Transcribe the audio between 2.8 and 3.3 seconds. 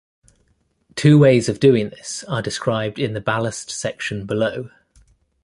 in the